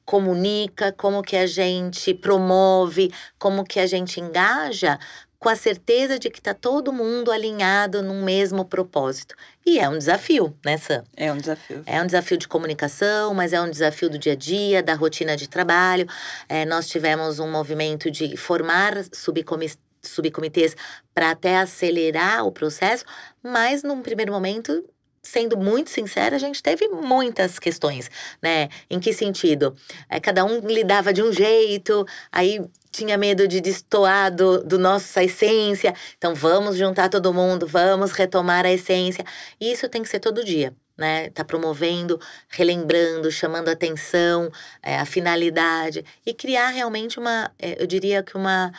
[0.05, 4.99] comunica, como que a gente promove, como que a gente engaja
[5.43, 9.35] com a certeza de que está todo mundo alinhado num mesmo propósito.
[9.67, 11.03] E é um desafio, né, Sam?
[11.17, 11.83] É um desafio.
[11.85, 15.37] É um desafio de comunicação, mas é um desafio do dia a dia, da rotina
[15.37, 16.07] de trabalho.
[16.49, 20.77] É, nós tivemos um movimento de formar subcomitês subcomitês
[21.15, 23.05] para até acelerar o processo,
[23.41, 24.85] mas num primeiro momento
[25.23, 28.11] sendo muito sincera, a gente teve muitas questões,
[28.43, 28.69] né?
[28.91, 29.75] Em que sentido?
[30.09, 35.23] É, cada um lidava de um jeito, aí tinha medo de destoar do, do nossa
[35.23, 35.95] essência.
[36.19, 39.25] Então, vamos juntar todo mundo, vamos retomar a essência.
[39.61, 40.75] E isso tem que ser todo dia.
[40.95, 47.87] Né, tá promovendo, relembrando, chamando atenção, é, a finalidade e criar realmente uma, é, eu
[47.87, 48.71] diria que uma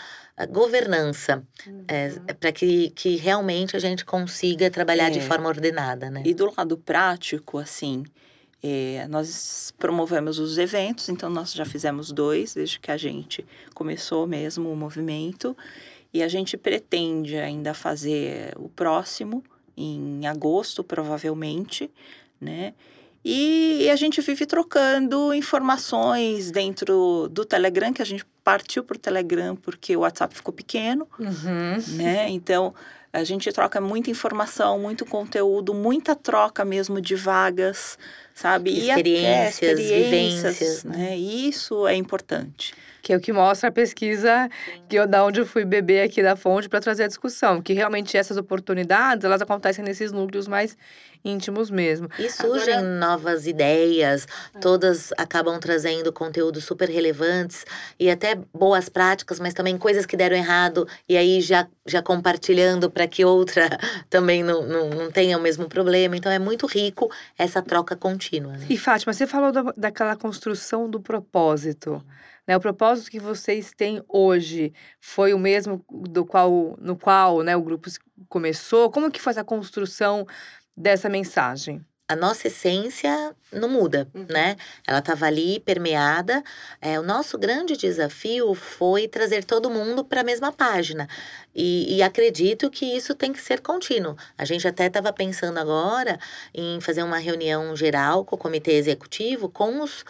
[0.49, 1.85] governança, uhum.
[1.87, 5.09] é, para que, que realmente a gente consiga trabalhar é.
[5.11, 6.23] de forma ordenada, né?
[6.25, 8.03] E do lado prático, assim,
[8.61, 14.25] é, nós promovemos os eventos, então nós já fizemos dois desde que a gente começou
[14.25, 15.55] mesmo o movimento,
[16.13, 19.43] e a gente pretende ainda fazer o próximo
[19.75, 21.91] em agosto, provavelmente,
[22.39, 22.73] né?
[23.25, 28.99] E a gente vive trocando informações dentro do Telegram, que a gente partiu para o
[28.99, 31.95] Telegram porque o WhatsApp ficou pequeno, uhum.
[31.95, 32.29] né?
[32.29, 32.73] Então,
[33.13, 37.97] a gente troca muita informação, muito conteúdo, muita troca mesmo de vagas,
[38.33, 38.71] sabe?
[38.71, 40.97] Experiências, e até experiências, vivências, né?
[40.97, 41.17] né?
[41.17, 42.73] E isso é importante.
[43.03, 44.49] Que é o que mostra a pesquisa
[44.89, 47.61] que eu, da onde eu fui beber aqui da fonte para trazer a discussão.
[47.61, 50.75] Que realmente essas oportunidades, elas acontecem nesses núcleos mais
[51.23, 52.09] íntimos mesmo.
[52.19, 52.97] E surgem Agora...
[52.99, 54.59] novas ideias, é.
[54.59, 57.65] todas acabam trazendo conteúdos super relevantes
[57.99, 62.89] e até boas práticas, mas também coisas que deram errado e aí já, já compartilhando
[62.89, 63.69] para que outra
[64.09, 66.17] também não, não, não tenha o mesmo problema.
[66.17, 68.53] Então é muito rico essa troca contínua.
[68.53, 68.67] Né?
[68.69, 72.03] E Fátima, você falou da, daquela construção do propósito.
[72.45, 77.55] Né, o propósito que vocês têm hoje foi o mesmo do qual, no qual né,
[77.55, 77.89] o grupo
[78.27, 78.91] começou?
[78.91, 80.27] Como que foi essa construção
[80.75, 81.85] dessa mensagem?
[82.07, 84.25] a nossa essência não muda, uhum.
[84.29, 84.55] né?
[84.87, 86.43] Ela estava ali permeada.
[86.81, 91.07] É, o nosso grande desafio foi trazer todo mundo para a mesma página.
[91.55, 94.15] E, e, acredito que isso tem que ser contínuo.
[94.37, 96.19] A gente até estava pensando agora
[96.53, 100.03] em fazer uma reunião geral com o comitê executivo com os,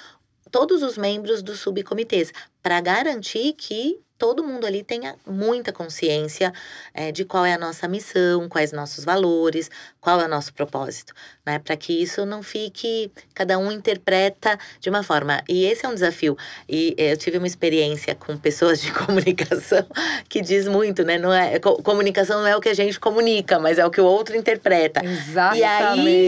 [0.52, 6.54] todos os membros dos subcomitês, para garantir que todo mundo ali tenha muita consciência
[6.94, 11.14] é, de qual é a nossa missão, quais nossos valores, qual é o nosso propósito,
[11.46, 11.60] né?
[11.60, 15.42] Para que isso não fique, cada um interpreta de uma forma.
[15.48, 16.38] E esse é um desafio.
[16.68, 19.86] E eu tive uma experiência com pessoas de comunicação
[20.30, 21.18] que diz muito, né?
[21.18, 24.06] Não é, comunicação não é o que a gente comunica, mas é o que o
[24.06, 25.04] outro interpreta.
[25.04, 25.60] Exatamente.
[25.60, 25.64] E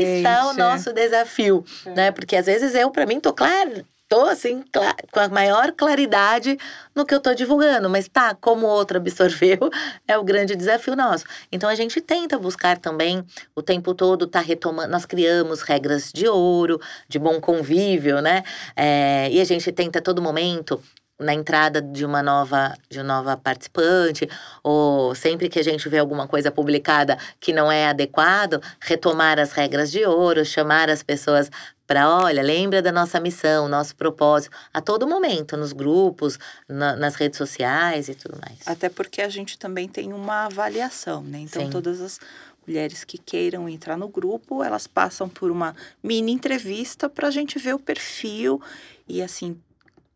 [0.05, 1.89] aí está o nosso desafio, é.
[1.91, 2.11] né?
[2.11, 3.85] Porque às vezes eu, para mim, tô claro,
[4.23, 4.63] assim,
[5.11, 6.57] com a maior claridade
[6.95, 9.57] no que eu tô divulgando, mas tá, como o outro absorveu,
[10.07, 11.25] é o grande desafio nosso.
[11.51, 13.23] Então a gente tenta buscar também
[13.55, 18.43] o tempo todo tá retomando, nós criamos regras de ouro, de bom convívio, né?
[18.75, 20.81] É, e a gente tenta a todo momento
[21.19, 24.27] na entrada de uma nova de uma nova participante
[24.61, 29.53] ou sempre que a gente vê alguma coisa publicada que não é adequado retomar as
[29.53, 31.49] regras de ouro chamar as pessoas
[31.87, 37.15] para olha lembra da nossa missão nosso propósito a todo momento nos grupos na, nas
[37.15, 41.63] redes sociais e tudo mais até porque a gente também tem uma avaliação né então
[41.63, 41.69] Sim.
[41.69, 42.19] todas as
[42.65, 47.59] mulheres que queiram entrar no grupo elas passam por uma mini entrevista para a gente
[47.59, 48.61] ver o perfil
[49.07, 49.59] e assim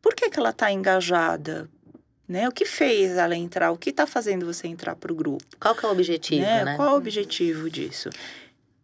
[0.02, 1.70] por que, que ela está engajada?
[2.28, 2.48] Né?
[2.48, 3.72] O que fez ela entrar?
[3.72, 5.44] O que está fazendo você entrar para o grupo?
[5.60, 6.64] Qual que é o objetivo, né?
[6.64, 6.76] né?
[6.76, 8.10] Qual é o objetivo disso?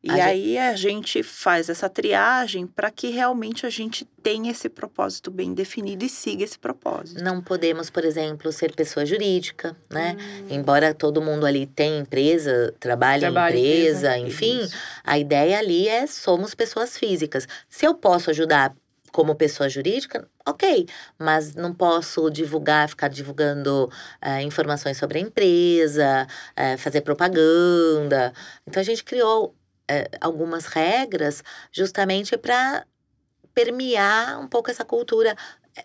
[0.07, 4.69] E A aí a gente faz essa triagem para que realmente a gente tenha esse
[4.69, 7.23] propósito bem definido e siga esse propósito.
[7.23, 10.15] Não podemos, por exemplo, ser pessoa jurídica, né?
[10.15, 10.47] Hum.
[10.51, 14.75] Embora todo mundo ali tenha empresa, trabalhe em em empresa, enfim, Isso.
[15.03, 17.47] a ideia ali é somos pessoas físicas.
[17.67, 18.75] Se eu posso ajudar
[19.11, 20.85] como pessoa jurídica, ok,
[21.17, 23.89] mas não posso divulgar, ficar divulgando
[24.21, 28.33] eh, informações sobre a empresa, eh, fazer propaganda.
[28.67, 29.55] Então a gente criou
[30.19, 32.85] algumas regras justamente para
[33.53, 35.35] permear um pouco essa cultura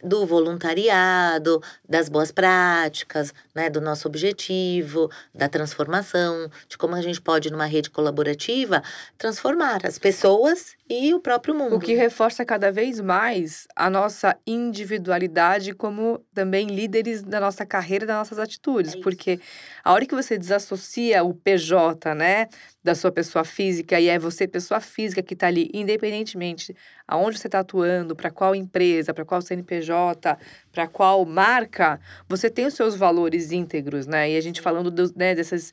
[0.04, 7.20] do voluntariado, das boas práticas, né, do nosso objetivo, da transformação, de como a gente
[7.20, 8.82] pode, numa rede colaborativa,
[9.18, 11.76] transformar as pessoas e o próprio mundo.
[11.76, 18.04] O que reforça cada vez mais a nossa individualidade como também líderes da nossa carreira,
[18.04, 18.94] das nossas atitudes.
[18.94, 19.38] É porque
[19.84, 22.48] a hora que você desassocia o PJ, né,
[22.82, 26.74] da sua pessoa física, e é você, pessoa física, que está ali, independentemente
[27.06, 30.38] aonde você está atuando, para qual empresa, para qual CNPJ,
[30.72, 34.30] para qual marca, você tem os seus valores íntegros, né?
[34.30, 35.72] E a gente falando dos, né, dessas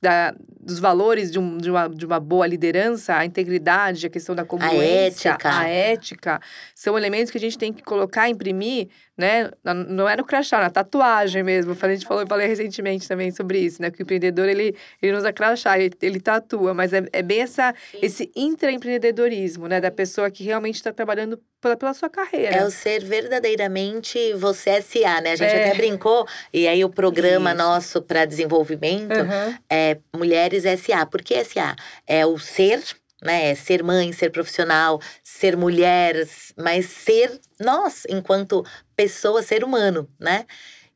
[0.00, 4.34] da, dos valores de, um, de, uma, de uma boa liderança, a integridade, a questão
[4.34, 5.58] da congruência, ética.
[5.58, 6.40] a ética,
[6.74, 9.50] são elementos que a gente tem que colocar, imprimir, né?
[9.88, 11.76] Não é no crachá, na tatuagem mesmo.
[11.80, 13.90] A gente falou, eu falei recentemente também sobre isso, né?
[13.90, 17.40] Que o empreendedor, ele, ele não usa crachá, ele, ele tatua, mas é, é bem
[17.40, 19.80] essa, esse intraempreendedorismo, né?
[19.80, 22.54] Da pessoa que realmente está trabalhando pela, pela sua carreira.
[22.56, 25.32] É o ser verdadeiramente você S.A., né?
[25.32, 25.66] A gente É.
[25.68, 27.58] até brincou, e aí o programa Isso.
[27.58, 29.58] nosso para desenvolvimento Aham.
[29.68, 31.04] é Mulheres S.A.
[31.04, 31.74] Por que S.A.?
[32.06, 32.80] É o ser,
[33.22, 33.54] né?
[33.54, 36.16] Ser mãe, ser profissional, ser mulher,
[36.56, 38.64] mas ser nós, enquanto
[38.96, 40.46] pessoa, ser humano, né?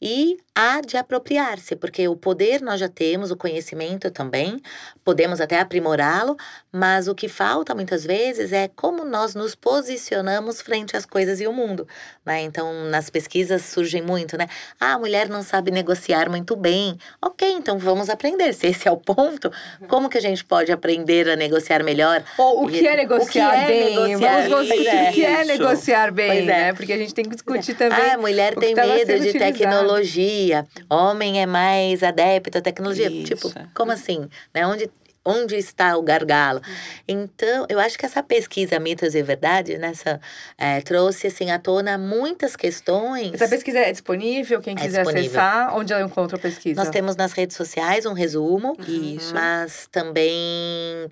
[0.00, 4.60] E há de apropriar-se, porque o poder nós já temos, o conhecimento também,
[5.04, 6.36] podemos até aprimorá-lo,
[6.70, 11.46] mas o que falta muitas vezes é como nós nos posicionamos frente às coisas e
[11.46, 11.88] o mundo,
[12.24, 12.42] né?
[12.42, 14.46] Então, nas pesquisas surgem muito, né?
[14.78, 16.98] Ah, a mulher não sabe negociar muito bem.
[17.20, 18.52] Ok, então vamos aprender.
[18.52, 19.50] Se esse é o ponto,
[19.88, 22.22] como que a gente pode aprender a negociar melhor?
[22.36, 23.96] Ou o que é que negociar é bem?
[23.96, 25.46] negociar Vamos você, o que é isso.
[25.52, 26.44] negociar bem, Pois é.
[26.46, 26.72] né?
[26.74, 27.98] Porque a gente tem que discutir também.
[28.10, 29.52] Ah, a mulher tem tava medo de utilizado.
[29.52, 30.41] tecnologia.
[30.88, 33.10] Homem é mais adepto à tecnologia.
[33.10, 34.28] Isso, Tipo, como assim?
[34.54, 34.66] Né?
[34.66, 34.90] Onde,
[35.24, 36.60] onde está o gargalo?
[37.06, 40.20] Então, eu acho que essa pesquisa Mitos e Verdade, nessa,
[40.58, 43.32] eh, trouxe assim, à tona muitas questões.
[43.34, 45.40] Essa pesquisa é disponível, quem É quiser disponível.
[45.40, 46.80] acessar, onde ela encontra a pesquisa?
[46.82, 49.34] Nós temos nas redes sociais um resumo, Isso.
[49.34, 50.32] mas também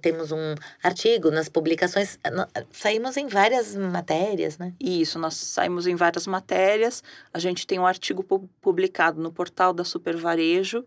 [0.02, 2.18] temos um artigo nas publicações.
[2.72, 4.72] Saímos em várias matérias, né?
[4.80, 7.02] Isso, nós saímos em várias matérias.
[7.32, 10.84] A gente tem um artigo pu- publicado no portal da Supervarejo,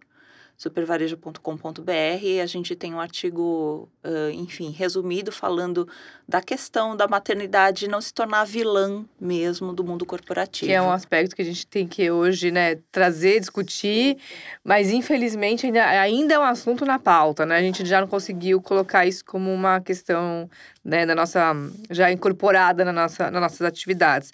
[0.57, 5.87] supervarejo.com.br, a gente tem um artigo, ah, enfim, resumido, falando
[6.27, 10.67] da questão da maternidade não se tornar vilã mesmo do mundo corporativo.
[10.67, 14.17] Que é um aspecto que a gente tem que hoje, né, trazer, discutir,
[14.63, 17.57] mas infelizmente ainda, ainda é um assunto na pauta, né?
[17.57, 20.49] A gente já não conseguiu colocar isso como uma questão,
[20.83, 21.53] né, da nossa
[21.89, 24.31] já incorporada na nossa, nas nossas atividades.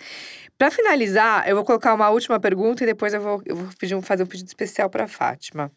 [0.58, 4.00] Para finalizar, eu vou colocar uma última pergunta e depois eu vou, eu vou pedir,
[4.02, 5.72] fazer um pedido especial para Fátima.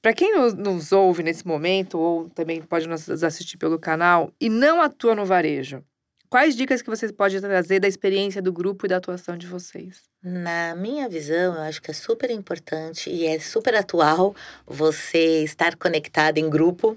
[0.00, 4.80] Para quem nos, ouve nesse momento, ou também pode nos assistir pelo canal, e não
[4.80, 5.82] atua no varejo,
[6.30, 10.02] quais dicas que vocês podem trazer da experiência do grupo e da atuação de vocês?
[10.22, 14.34] Na minha visão, eu acho que é super importante e é super atual
[14.66, 16.96] você estar conectado em grupo.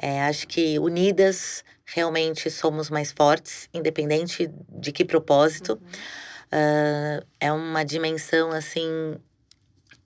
[0.00, 5.80] É, acho que unidas realmente somos mais fortes, independente de que propósito.
[6.50, 9.16] Ah, é uma dimensão assim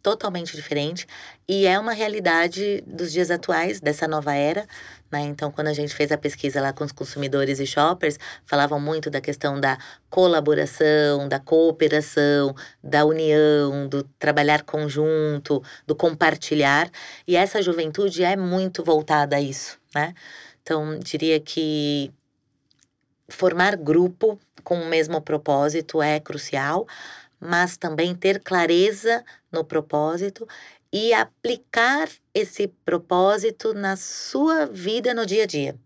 [0.02, 1.06] totalmente diferente
[1.48, 4.66] e é uma realidade dos dias atuais dessa nova era,
[5.10, 5.20] né?
[5.20, 9.10] Então, quando a gente fez a pesquisa lá com os consumidores e shoppers, falavam muito
[9.10, 9.78] da questão da
[10.10, 16.90] colaboração, da cooperação, da união, do trabalhar conjunto, do compartilhar,
[17.26, 20.14] e essa juventude é muito voltada a isso, né?
[20.62, 22.12] Então, diria que
[23.28, 26.86] formar grupo com o mesmo propósito é crucial,
[27.42, 30.46] mas também ter clareza no propósito
[30.92, 35.76] e aplicar esse propósito na sua vida no dia a dia.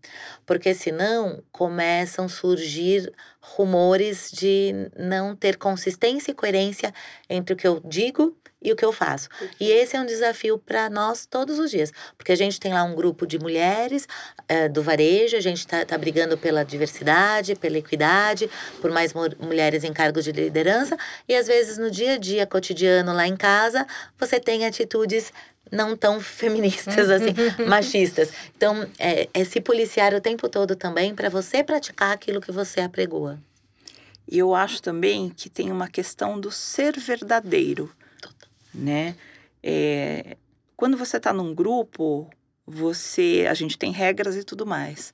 [0.45, 6.93] Porque senão começam a surgir rumores de não ter consistência e coerência
[7.29, 9.29] entre o que eu digo e o que eu faço.
[9.59, 12.83] E esse é um desafio para nós todos os dias, porque a gente tem lá
[12.83, 14.07] um grupo de mulheres
[14.47, 18.49] eh, do varejo, a gente está tá brigando pela diversidade, pela equidade,
[18.81, 22.47] por mais mu- mulheres em cargos de liderança, e às vezes no dia a dia
[22.47, 23.85] cotidiano lá em casa,
[24.17, 25.31] você tem atitudes
[25.71, 27.33] não tão feministas assim,
[27.67, 28.31] machistas.
[28.55, 32.81] Então, é, é se policiar o tempo todo também para você praticar aquilo que você
[32.81, 33.39] apregoa.
[34.29, 37.89] E eu acho também que tem uma questão do ser verdadeiro,
[38.73, 39.15] né?
[39.63, 40.35] É,
[40.75, 42.29] quando você está num grupo,
[42.65, 45.13] você, a gente tem regras e tudo mais,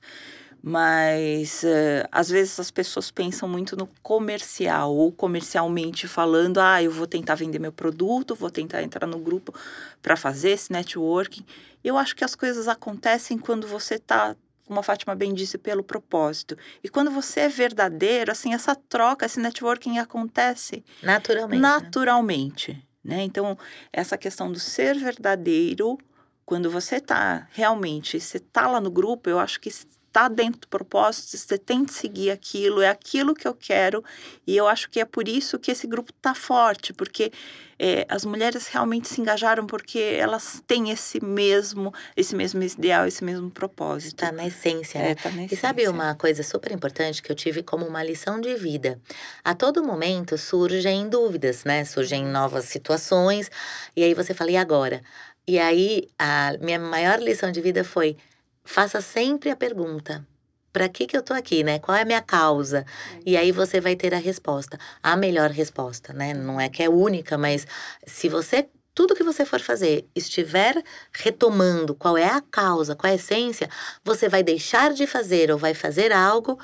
[0.66, 6.90] mas uh, às vezes as pessoas pensam muito no comercial ou comercialmente falando, ah, eu
[6.90, 9.54] vou tentar vender meu produto, vou tentar entrar no grupo
[10.00, 11.44] para fazer esse networking.
[11.84, 14.34] Eu acho que as coisas acontecem quando você está
[14.64, 16.56] como a Fátima bem disse, pelo propósito.
[16.82, 21.60] E quando você é verdadeiro, assim, essa troca, esse networking acontece naturalmente.
[21.60, 21.68] Né?
[21.68, 22.72] Naturalmente,
[23.04, 23.16] né?
[23.16, 23.22] né?
[23.24, 23.58] Então,
[23.92, 25.98] essa questão do ser verdadeiro,
[26.46, 29.68] quando você está realmente, você está lá no grupo, eu acho que
[30.14, 34.04] está dentro do propósito, você tem que seguir aquilo, é aquilo que eu quero.
[34.46, 37.32] E eu acho que é por isso que esse grupo está forte, porque
[37.76, 43.24] é, as mulheres realmente se engajaram porque elas têm esse mesmo, esse mesmo ideal, esse
[43.24, 44.14] mesmo propósito.
[44.14, 45.10] Está na essência, né?
[45.10, 45.54] É, tá na essência.
[45.54, 49.00] E sabe uma coisa super importante que eu tive como uma lição de vida?
[49.42, 51.84] A todo momento surgem dúvidas, né?
[51.84, 53.50] Surgem novas situações.
[53.96, 55.02] E aí você fala, e agora?
[55.46, 58.16] E aí a minha maior lição de vida foi
[58.64, 60.26] faça sempre a pergunta:
[60.72, 61.78] para que, que eu tô aqui, né?
[61.78, 62.84] Qual é a minha causa?
[63.24, 66.34] E aí você vai ter a resposta, a melhor resposta, né?
[66.34, 67.66] Não é que é única, mas
[68.06, 70.80] se você tudo que você for fazer estiver
[71.12, 73.68] retomando qual é a causa, qual é a essência,
[74.04, 76.58] você vai deixar de fazer ou vai fazer algo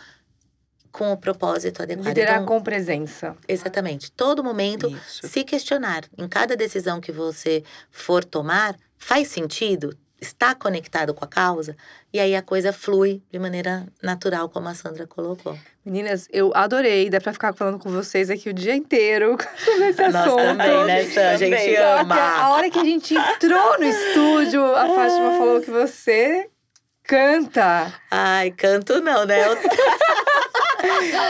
[0.93, 2.07] com o propósito adequado.
[2.07, 3.37] Liderar então, com presença.
[3.49, 4.11] Exatamente.
[4.13, 5.29] Todo momento Isso.
[5.29, 6.05] se questionar.
[6.17, 9.97] Em cada decisão que você for tomar, faz sentido?
[10.21, 11.77] Está conectado com a causa,
[12.13, 15.59] e aí a coisa flui de maneira natural, como a Sandra colocou.
[15.85, 20.03] Meninas, eu adorei, dá pra ficar falando com vocês aqui o dia inteiro sobre esse
[20.03, 20.37] Nós assunto.
[20.37, 21.31] também, né, Sam?
[21.31, 22.15] A gente ama.
[22.15, 26.49] A hora que a gente entrou no estúdio, a Fátima falou que você
[27.05, 27.93] canta.
[28.11, 29.49] Ai, canto não, né?
[29.49, 29.57] Eu...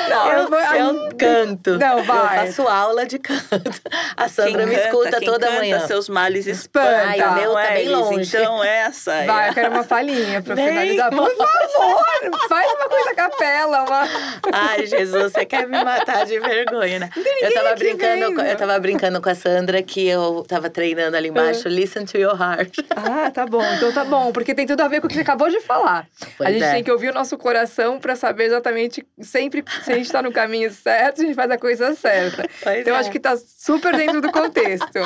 [0.09, 1.79] Não, eu, eu, canto.
[1.79, 2.47] Não, vai.
[2.47, 3.81] Eu faço aula de canto.
[4.17, 5.87] A Sandra quem me escuta quem toda canta, manhã.
[5.87, 6.91] seus males espantam.
[6.91, 8.37] Ai, o meu tá bem longe.
[8.37, 9.25] Então, essa.
[9.25, 11.11] Vai, eu quero uma palhinha pra finalizar.
[11.11, 13.83] Por favor, faz uma coisa capela.
[13.83, 14.09] Uma...
[14.53, 17.11] Ai, Jesus, você quer me matar de vergonha, né?
[17.41, 21.29] Eu tava, brincando, com, eu tava brincando com a Sandra que eu tava treinando ali
[21.29, 21.69] embaixo.
[21.69, 21.73] Uh.
[21.73, 22.79] Listen to your heart.
[22.95, 23.65] Ah, tá bom.
[23.75, 26.07] Então tá bom, porque tem tudo a ver com o que você acabou de falar.
[26.37, 26.73] Pois a gente é.
[26.73, 29.07] tem que ouvir o nosso coração pra saber exatamente
[29.41, 32.49] sempre se a gente tá no caminho certo, a gente faz a coisa certa.
[32.63, 32.99] Pois então, é.
[32.99, 34.99] acho que tá super dentro do contexto.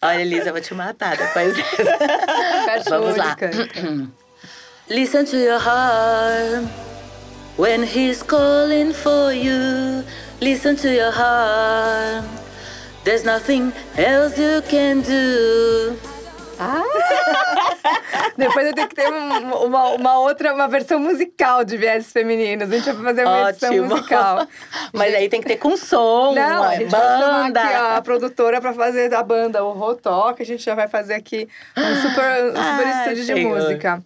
[0.00, 2.90] Olha, Elisa, eu vou te matar depois dessa.
[2.90, 3.36] Vamos lá.
[4.88, 6.68] Listen to your heart
[7.58, 10.04] when he's calling for you.
[10.40, 12.24] Listen to your heart.
[13.04, 16.15] There's nothing else you can do.
[16.58, 16.82] Ah!
[18.36, 22.70] Depois eu tenho que ter uma, uma, outra, uma versão musical de vieses femininos.
[22.70, 23.70] A gente vai fazer uma Ótimo.
[23.70, 24.46] versão musical.
[24.92, 27.62] Mas aí tem que ter com som, Não, a gente banda.
[27.62, 30.42] Vai aqui a produtora para fazer da banda o Rotoque.
[30.42, 34.02] A gente já vai fazer aqui um super, um super ah, estúdio de música.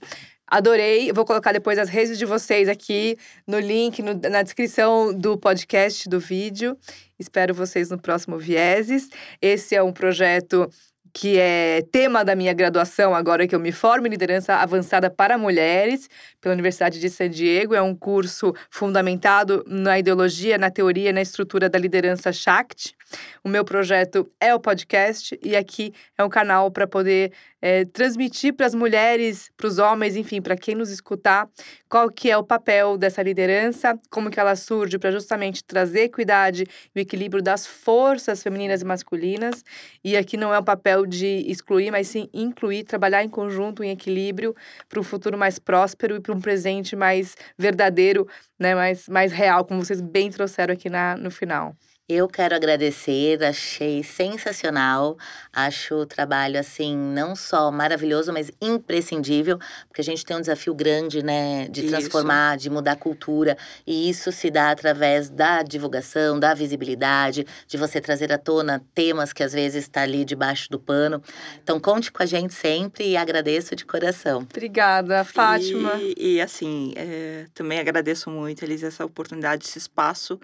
[0.47, 1.13] Adorei.
[1.13, 6.09] Vou colocar depois as redes de vocês aqui no link, no, na descrição do podcast,
[6.09, 6.77] do vídeo.
[7.19, 9.09] Espero vocês no próximo Vieses.
[9.41, 10.69] Esse é um projeto
[11.13, 15.37] que é tema da minha graduação, agora que eu me formo em liderança avançada para
[15.37, 16.09] mulheres,
[16.41, 17.75] pela Universidade de San Diego.
[17.75, 22.95] É um curso fundamentado na ideologia, na teoria, na estrutura da liderança Shakti.
[23.43, 27.33] O meu projeto é o podcast e aqui é um canal para poder
[27.63, 31.49] é, transmitir para as mulheres, para os homens, enfim, para quem nos escutar,
[31.89, 36.65] qual que é o papel dessa liderança, como que ela surge para justamente trazer equidade
[36.95, 39.65] e o equilíbrio das forças femininas e masculinas.
[40.03, 43.91] E aqui não é um papel de excluir, mas sim incluir, trabalhar em conjunto, em
[43.91, 44.55] equilíbrio,
[44.89, 48.27] para um futuro mais próspero e para um presente mais verdadeiro,
[48.59, 51.75] né, mais, mais real, como vocês bem trouxeram aqui na, no final.
[52.13, 55.17] Eu quero agradecer, achei sensacional.
[55.53, 60.75] Acho o trabalho, assim, não só maravilhoso, mas imprescindível, porque a gente tem um desafio
[60.75, 62.65] grande, né, de transformar, isso.
[62.65, 63.57] de mudar a cultura.
[63.87, 69.33] E isso se dá através da divulgação, da visibilidade, de você trazer à tona temas
[69.33, 71.23] que às vezes está ali debaixo do pano.
[71.63, 74.39] Então, conte com a gente sempre e agradeço de coração.
[74.39, 75.95] Obrigada, Fátima.
[76.01, 80.41] E, e assim, é, também agradeço muito, Elisa, essa oportunidade, esse espaço.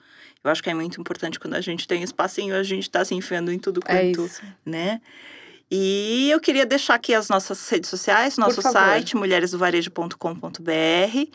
[0.47, 3.13] Eu acho que é muito importante quando a gente tem espacinho, a gente está se
[3.15, 5.01] enfiando em tudo é quanto, é né?
[5.69, 11.31] E eu queria deixar aqui as nossas redes sociais, nosso site, mulheresdovarejo.com.br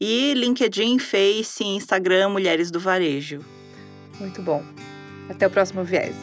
[0.00, 3.44] e LinkedIn, Face, Instagram, Mulheres do Varejo.
[4.18, 4.64] Muito bom.
[5.28, 6.16] Até o próximo viés.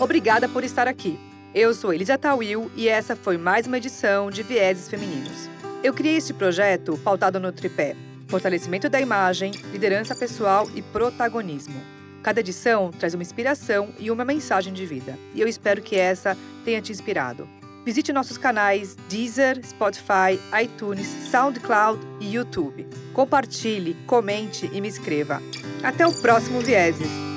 [0.00, 1.16] Obrigada por estar aqui.
[1.54, 5.48] Eu sou Elisa Tawil e essa foi mais uma edição de Vieses Femininos.
[5.84, 7.94] Eu criei este projeto pautado no tripé:
[8.28, 11.80] fortalecimento da imagem, liderança pessoal e protagonismo.
[12.22, 16.36] Cada edição traz uma inspiração e uma mensagem de vida, e eu espero que essa
[16.64, 17.48] tenha te inspirado.
[17.84, 22.86] Visite nossos canais Deezer, Spotify, iTunes, SoundCloud e YouTube.
[23.12, 25.42] Compartilhe, comente e me escreva.
[25.82, 27.33] Até o próximo Vieses!